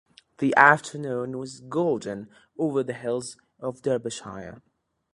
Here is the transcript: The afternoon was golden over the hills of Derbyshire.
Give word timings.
The 0.39 0.51
afternoon 0.57 1.37
was 1.37 1.59
golden 1.59 2.27
over 2.57 2.81
the 2.81 2.93
hills 2.95 3.37
of 3.59 3.83
Derbyshire. 3.83 4.63